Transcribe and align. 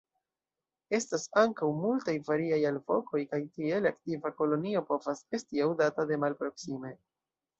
Estas 0.99 1.25
ankaŭ 1.41 1.67
multaj 1.81 2.15
variaj 2.29 2.59
alvokoj, 2.69 3.21
kaj 3.33 3.39
tiele 3.59 3.91
aktiva 3.95 4.33
kolonio 4.41 4.83
povas 4.89 5.23
esti 5.39 5.63
aŭdata 5.67 6.09
de 6.13 6.19
malproksime. 6.25 6.95